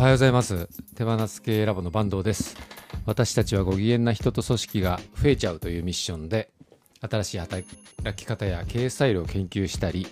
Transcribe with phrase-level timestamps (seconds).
[0.00, 0.66] おはようございます。
[0.94, 2.56] 手放す系ラボの坂東です。
[3.04, 6.48] 私たちはご機嫌な人と組織が増えちゃうというミッションで
[7.02, 7.68] 新しい働
[8.16, 10.06] き方や経営スタイルを研究したり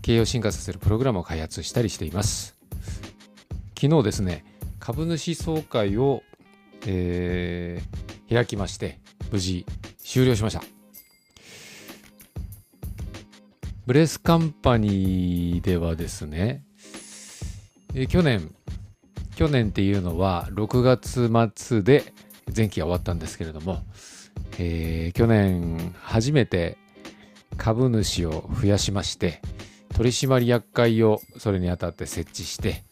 [0.00, 2.56] 経営を進化させるプログラムを開発したりしています。
[3.78, 4.42] 昨日ですね
[4.78, 6.22] 株主総会を、
[6.86, 9.00] えー、開きまして
[9.30, 9.66] 無事
[9.98, 10.62] 終了しました。
[13.84, 16.64] ブレスカンパニーではですね、
[17.94, 18.54] え去年
[19.36, 22.12] 去年っていうのは6月末で
[22.54, 23.82] 前期が終わったんですけれども、
[24.58, 26.78] えー、去年初めて
[27.56, 29.40] 株主を増やしまして
[29.94, 32.82] 取締役会をそれにあたって設置して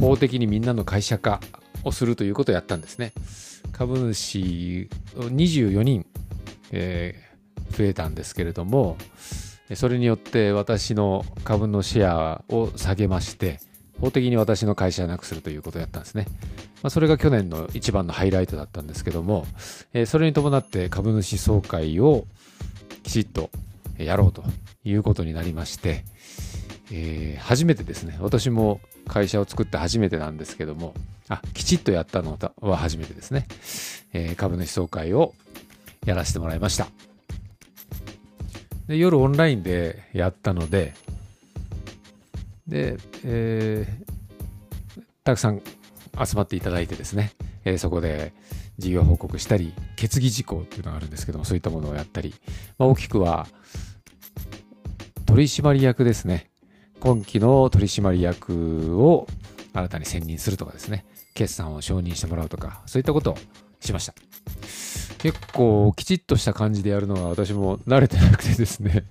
[0.00, 1.40] 法的にみんなの会社化
[1.84, 3.12] をするということをやったんですね。
[3.72, 6.06] 株主24人、
[6.70, 8.96] えー、増えたんですけれども
[9.74, 13.60] それによって私の株のシェアを下げまして
[14.02, 16.26] 法的に私の会社じゃなくするということをやったんですね。
[16.82, 19.46] まあ、それが去年の一番のハイライトだったんですけども、
[19.94, 22.26] えー、それに伴って株主総会を
[23.04, 23.50] きちっと
[23.98, 24.42] やろうと
[24.84, 26.04] いうことになりまして、
[26.90, 30.94] えー、初めてですね、私も会社を作って初めてなんですけども、
[31.28, 33.46] あ、きちっとやったのは初めてですね、
[34.12, 35.34] えー、株主総会を
[36.04, 36.88] やらせてもらいました。
[38.88, 40.94] で夜オンラインでやったので、
[42.72, 45.60] で、えー、たくさん
[46.24, 47.32] 集まっていただいてですね、
[47.64, 48.32] えー、そこで
[48.78, 52.34] 事業報告したり、決議事項っていうのがあるんですけども、そういったものをやったり、
[52.78, 53.46] まあ、大きくは
[55.26, 56.50] 取締役ですね。
[56.98, 59.26] 今期の取締役を
[59.74, 63.38] 新たに選任するとかですね、決算を承認してもらうとか、そういったことを
[63.80, 64.14] しました。
[65.18, 69.04] 結構きちっとした感じでやるのは私も慣れてなくてですね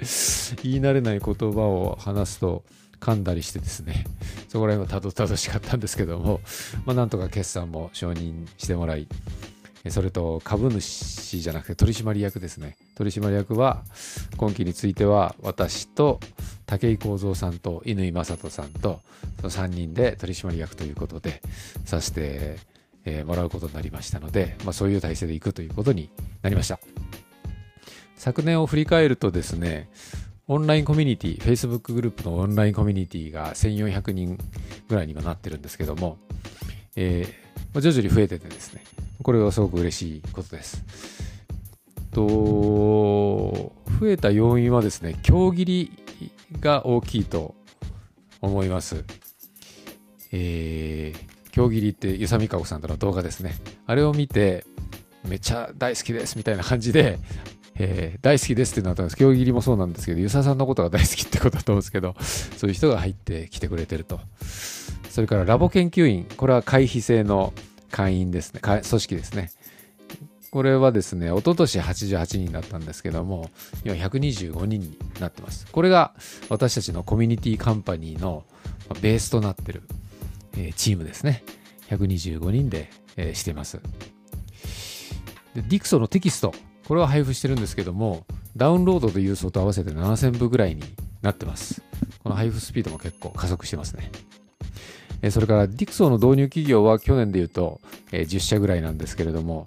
[0.62, 2.66] 言い慣れない言葉を話すと
[3.02, 4.05] 噛んだりしてですね、
[4.47, 6.39] そこら辺はたどたどしかったんですけども、
[6.85, 9.07] まあ、なんとか決算も承認してもらい、
[9.89, 12.78] それと株主じゃなくて取締役ですね。
[12.95, 13.84] 取締役は
[14.38, 16.19] 今期については私と
[16.67, 19.01] 武井幸三さんと乾正人さんと
[19.38, 21.41] その3人で取締役ということで
[21.84, 22.59] させて、
[23.25, 26.11] もらうことになりましたので、まあ、そういう体制でいくということに
[26.44, 26.79] なりました。
[28.16, 29.90] 昨年を振り返るとですね、
[30.53, 34.38] オンラインコミュニティ、Facebook グループのオンラインコミュニティが1400人
[34.89, 36.17] ぐらいにはなってるんですけども、
[36.97, 38.84] えー、徐々に増えててですね、
[39.23, 40.84] これはすごく嬉しいことです。
[42.11, 45.91] と、増えた要因はですね、競切り
[46.59, 47.56] が大きいと
[48.41, 49.06] 思います。
[50.34, 53.56] えー、競切りってゆさみかこさんとの動画ですね。
[53.88, 54.66] あれを見て、
[55.25, 57.19] めっちゃ大好きですみたいな感じで
[57.84, 62.16] えー、大好きですってなったんです競技切りもそうなんですけど、ユサさんのことが大好きってことだと思うんですけど、
[62.58, 64.19] そういう人が入ってきてくれてると。
[65.09, 67.53] それからラボ研究員、これは会費制の
[67.90, 69.52] 会員ですね、組織ですね。
[70.52, 73.50] これはですね、一昨年88人だったんですけども、
[73.84, 75.66] 今125人になってます。
[75.72, 76.14] これが
[76.50, 78.44] 私たちのコミュニティカンパニーの
[79.02, 79.81] ベースとなってる、
[80.56, 81.44] え、チームですね。
[81.90, 83.80] 125人で、え、しています。
[85.56, 86.53] で、ディクソのテキスト、
[86.88, 88.25] これは配布してるんですけども、
[88.56, 90.84] ダウンロードと郵送と合わせて7000部ぐらいに
[91.22, 91.81] なってます。
[92.24, 94.12] この配布スピードも結構加速してますね。
[95.30, 97.80] それからディクソーの導入企業は去年で言うと
[98.12, 99.66] 10社ぐらいなんですけれども、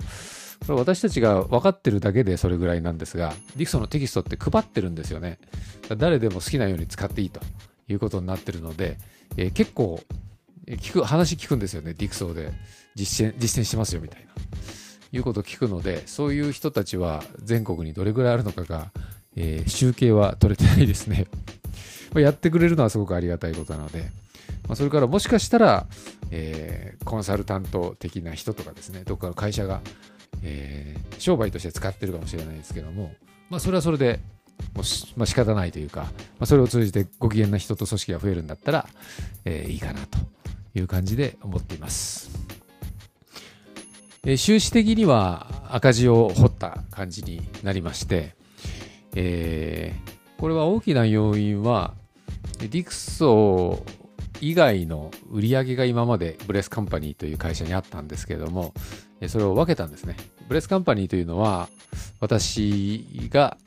[0.66, 5.38] これ私たちが分かってるだけでそれぐらいなんですが、ディクソーのテキストって配ってるんですよね。
[5.96, 7.40] 誰でも好きなように使っていいと
[7.88, 8.98] いうことになってるので、
[9.36, 10.02] え、結構
[10.66, 12.52] 聞く、話聞くんですよね、ディクソーで
[12.94, 14.32] 実践、実践してますよみたいな。
[15.14, 18.90] いうことを聞くので、そういう人たちは全国にどれぐらいあるのかが、
[19.36, 21.26] えー、集計は取れてないですね。
[22.16, 24.10] やってくれるのはすごくありがたいことなので、
[24.68, 25.86] まあ、それからもしかしたら、
[26.30, 29.80] えー、コンサルタント的な人とかですね、どっかの会社が、
[30.42, 33.12] えー、商売として使ってるかもしれないですけども、
[33.50, 34.20] まあ、それはそれで、
[34.74, 36.10] もしまあ、仕方ないというか、ま
[36.40, 38.88] あ、それを通じてご機嫌な人と組織が増えるんだったら、
[39.44, 40.18] えー、いいかなと
[40.74, 42.43] いう感じで思っています。
[44.26, 48.34] え収支的には赤字を掘った感じになりまして、
[49.14, 51.92] えー、これは大きな要因は、
[52.58, 53.84] ディクソ
[54.40, 58.72] 以外の売り上げが今までブレスカンパニーという会社にあったんですけれども、
[59.28, 60.16] それを分けたんですね。
[60.48, 61.68] ブレスカンパニーというのは、
[62.20, 63.58] 私が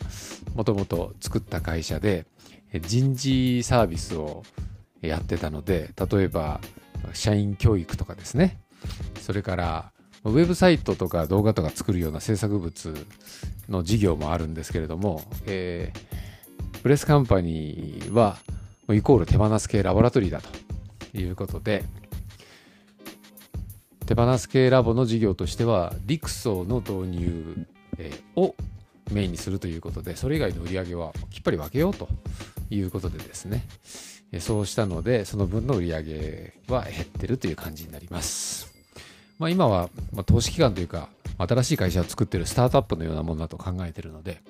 [0.55, 2.25] もともと作った会社で、
[2.81, 4.43] 人事サービスを
[5.01, 6.61] やってたので、例えば、
[7.13, 8.59] 社員教育とかですね、
[9.21, 9.91] それから
[10.23, 12.93] ウェブサイトとか動画とか作るような制作物
[13.69, 18.37] の事業もあるんですけれども、えー、プレスカンパニーは
[18.91, 21.83] イコール手放す系ラボラトリーだということで、
[24.05, 27.67] 手放す系ラボの事業としてはディクソの導入、
[28.35, 28.55] を
[29.11, 32.07] メインにするということでそれ以外の売り上げはきっぱり分けようと
[32.69, 33.63] いうことでですね。
[34.39, 38.76] そうしたのでその分の売り上げは減ってるという感じになります、
[39.39, 44.41] まあ、今は、ま投資機関というか新しい会社を作ってるスタートアップのようなものだと考えているので、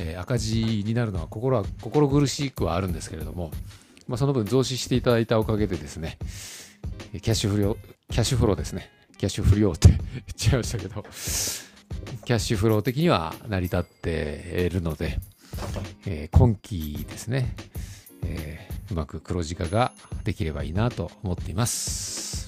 [0.00, 3.50] えー、赤字になるのは心は心苦しくはあるんですけれども、
[4.06, 6.18] まあ、その分増資していただいたおかげでですね
[7.12, 7.76] キャッシュフロー
[8.10, 10.00] キャッシュフローですねキャッシュフローって言っ
[10.36, 11.02] ちゃいましたけど
[12.24, 15.18] キャッシュフロー的には成り立っているので、
[16.06, 17.54] えー、今期ですね、
[18.24, 19.92] えー、うまく黒字化が
[20.24, 22.41] できればいいなと思っています。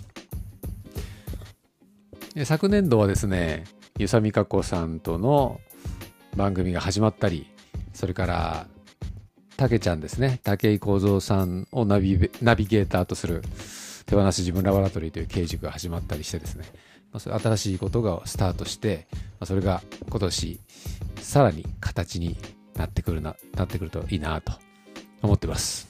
[2.43, 3.63] 昨年度はですね、
[3.97, 5.61] ゆさみかこさんとの
[6.37, 7.47] 番組が始まったり、
[7.93, 8.67] それから、
[9.57, 13.43] たけちゃんですね、武井幸三さんをナビナビゲーターとする
[14.07, 16.65] 手放し自分ラボラトリーという刑塾が始まったりしてですね、
[17.17, 19.07] 新しいことがスタートして、
[19.45, 20.61] それが今年
[21.21, 22.37] さらに形に
[22.75, 24.55] なってくるな、なってくるといいなと
[25.23, 25.87] 思ってます。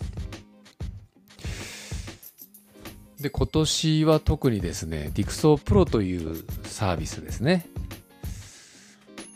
[3.24, 7.64] で、今年は特にですね、ディクソープロというサービスですね。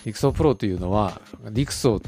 [0.04, 2.02] ディクソープロというのは、ディクソー、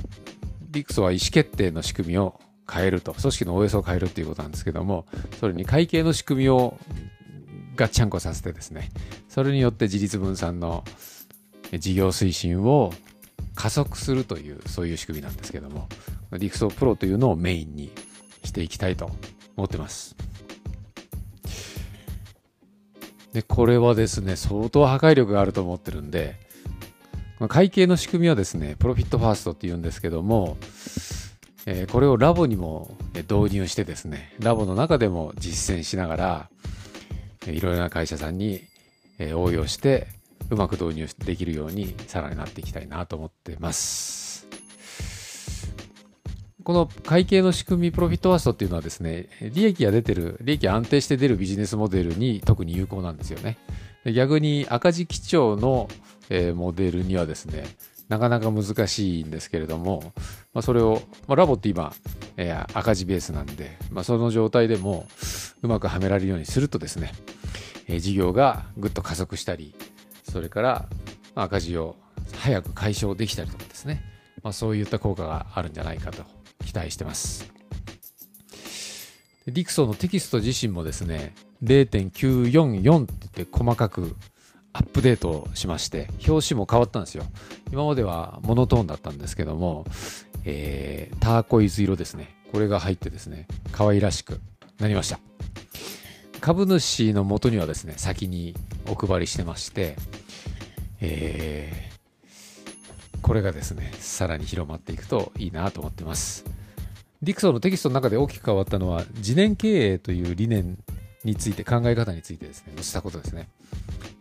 [0.71, 2.39] ディクソは意思決定の仕組みを
[2.71, 5.07] 変えると、組織の OS を変えるっていうことなんですけども、
[5.41, 6.77] それに会計の仕組みを
[7.77, 8.91] ガッチャンコさせてですね、
[9.31, 10.85] それによって自立分散の
[11.73, 12.93] 事業推進を
[13.55, 15.89] 加速するという、そういう仕組みなんですけども、
[16.31, 17.91] ディクソプロというのをメインに
[18.45, 19.11] していきたいと
[19.57, 20.15] 思ってます。
[23.33, 26.37] で、これはですね、相当破壊力があると思ってるんで、
[27.49, 30.57] 会計の仕組みはですね、プロフィットファーストって言うんですけども、
[31.67, 36.51] えー、これをラボにも導入してですね、ラボの中でも実践しながら、
[37.47, 38.63] いろいろな会社さんに
[39.35, 40.09] 応用して、
[40.51, 44.20] うまく導入できるようにさらになっていきたいなと思ってます。
[46.65, 53.59] この会計の仕組みプロフィットワーストっていうのはですね、利益が出てる、利益が安定して出るビジネスモデルに特に有効なんですよね。
[54.15, 55.89] 逆に赤字基調の
[56.31, 57.65] えモデルにはですね、
[58.09, 60.13] なかなか難しいんですけれども、
[60.55, 61.93] まあ、それを、まあ、ラボって今、
[62.37, 65.07] えー、赤字ベースなんで、まあ、その状態でも
[65.63, 67.13] うまくはめられるようにするとですね、
[67.87, 69.75] えー、事業がぐっと加速したり、
[70.23, 70.89] それから
[71.35, 71.97] 赤字を
[72.39, 74.03] 早く解消できたりとかですね、
[74.43, 76.25] まあ、そういった効果があるんじゃないかと
[76.71, 77.53] 期待してます。
[79.47, 81.35] ディクソのテキスト自身もですね、
[81.65, 84.15] 0.944って言って細かく
[84.73, 87.25] アップデートしまして、表紙も変わったんですよ。
[87.73, 89.85] 今まではモノトーンだったんですけども、
[90.45, 92.37] えー、ターコイズ色ですね。
[92.53, 94.41] これが入ってですね、可愛らしく
[94.79, 95.19] なりました。
[96.41, 98.55] 株主の元にはですね、先に
[98.87, 99.97] お配りしてまして、
[101.01, 106.45] えー、これがですね、さらに広まっていくといいなと思ってます。
[107.23, 110.79] ディクソンのテキストの中で大きく変わったのは、次年経営という理念
[111.23, 113.49] について、考え方についてですね、載せたことですね。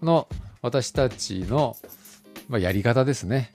[0.02, 0.28] この
[0.62, 1.78] 私たちの、
[2.50, 3.54] まあ、やり方ですね、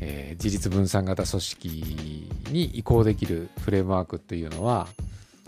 [0.00, 4.88] えー、自立分散型組織に移行できるフレームワークというのは、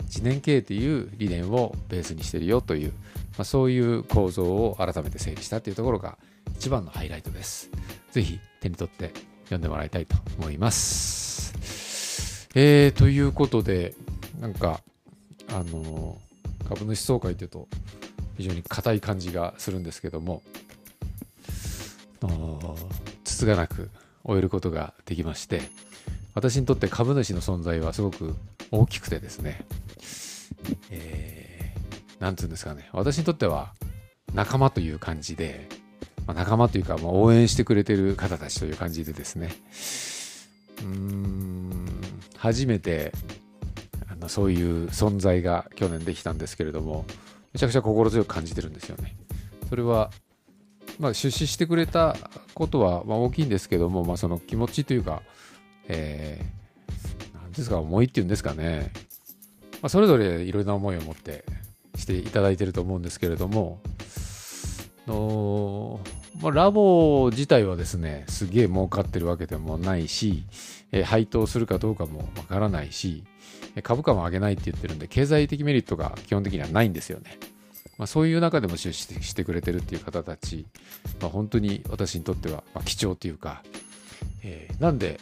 [0.09, 2.91] 次年経営という理念をベースにしているよという、
[3.37, 6.17] まあ、そういう構造を改めて整理したというところが
[6.55, 7.69] 一番のハイライトです。
[8.11, 9.11] ぜひ手に取って
[9.45, 11.24] 読んでもらいたいと思います。
[12.55, 13.93] えー、ということで、
[14.39, 14.81] なんか、
[15.49, 16.17] あの
[16.67, 17.67] 株主総会というと
[18.37, 20.41] 非常に硬い感じがするんですけども
[23.23, 23.89] つつがなく
[24.23, 25.61] 終えることができまして
[26.33, 28.35] 私にとって株主の存在はすごく
[28.71, 29.63] 大きくてですね、
[30.89, 33.73] えー、なんつうんですかね私にとっては
[34.33, 35.69] 仲間という感じで、
[36.25, 39.55] まあ、仲間というか、まあ、応援してくれてる方たちという感じでですね
[40.79, 41.54] うーん
[42.45, 43.11] 初めて
[44.07, 47.03] あのそういう存在が去年できたんですけれども
[47.53, 49.15] めちゃくちゃ心強く感じてるんですよね。
[49.67, 50.11] それは、
[50.99, 52.15] まあ、出資してくれた
[52.53, 55.23] ことは、まあ、大きいんですけども、まあ、その気持ちというか、
[55.87, 58.91] えー、なんですか、思いっていうんですかね。
[59.81, 61.45] まあ、それぞれいろいろな思いを持って
[61.95, 63.81] していただいてると思うんですけれども、
[65.07, 65.99] の
[66.41, 70.43] まあ、ラボ自体はですね、すげえ儲かってるわけでもないし、
[70.91, 73.23] え、配当するかどうかもわからないし、
[73.83, 77.37] 株価も上げないって言ってるんで、経済的メリットが基本的にはないんですよね。
[77.97, 80.65] まあ、そういう中でも出資してくれてるっていう方たち、
[81.21, 83.63] まあ、本当に私にとっては貴重っていうか、
[84.43, 85.19] えー、なんで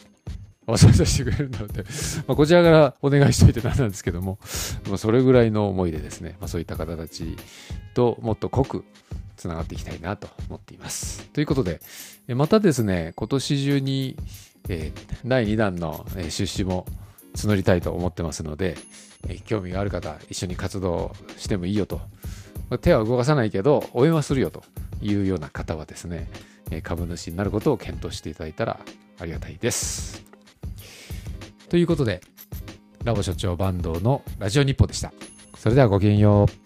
[0.66, 1.84] わざわざしてくれるんだろうって、
[2.26, 4.38] ま、こちらからお願いしといてなんなんですけども、
[4.88, 7.36] まあ、それぐらいの思いでですね、まあ、そういった方たち
[7.94, 8.84] ともっと濃く
[9.44, 11.28] つながっていきたいなと思っています。
[11.28, 11.80] ということで、
[12.28, 14.16] またですね、今年中に、
[14.70, 16.86] えー、第2弾の出資も
[17.36, 18.78] 募りたいと思ってますので、
[19.28, 22.00] え興味がある方、一緒に活動してもいいよと。
[22.80, 24.64] 手は動かさないけど、応援はするよと
[25.02, 26.30] いうような方はですね、
[26.82, 28.80] 株主になることを検討していただいたら
[29.18, 30.24] ありがたいです。
[31.68, 32.22] ということで、
[33.04, 35.12] ラボ所長坂東のラジオ日報でした。
[35.58, 36.63] それではごきげんよう。